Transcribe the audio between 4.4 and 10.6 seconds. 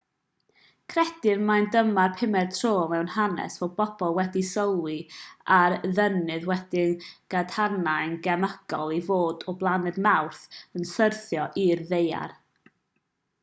sylwi ar ddeunydd wedi'i gadarnhau'n gemegol i fod o blaned mawrth